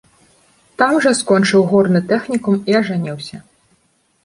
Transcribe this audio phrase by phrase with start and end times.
[0.81, 3.37] Там жа скончыў горны тэхнікум і ажаніўся.